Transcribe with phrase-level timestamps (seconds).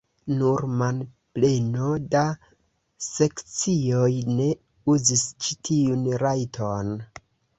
[0.37, 2.23] Nur manpleno da
[3.07, 4.49] sekcioj ne
[4.95, 6.91] uzis ĉi tiun rajton.